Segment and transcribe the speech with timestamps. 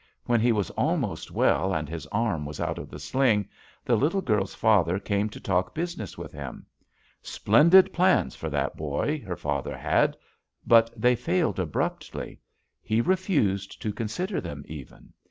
[0.25, 3.47] When he was almost well and his arm was out of the sling,
[3.85, 6.65] the little girl's father came to talk business with him.
[7.21, 10.17] Splendid plans for that boy her father had,
[10.65, 12.39] but they failed abruptly.
[12.81, 15.13] He re ^ JUST SWEETHEARTS fused to consider them, even.